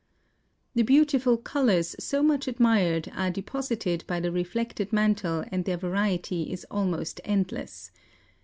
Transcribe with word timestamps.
The 0.73 0.81
beautiful 0.81 1.37
colors 1.37 1.95
so 1.99 2.23
much 2.23 2.47
admired 2.47 3.11
are 3.15 3.29
deposited 3.29 4.03
by 4.07 4.19
the 4.19 4.31
reflected 4.31 4.91
mantle 4.91 5.45
and 5.51 5.63
their 5.63 5.77
variety 5.77 6.51
is 6.51 6.65
almost 6.71 7.21
endless. 7.23 7.91